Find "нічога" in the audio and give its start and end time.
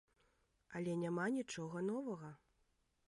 1.35-1.85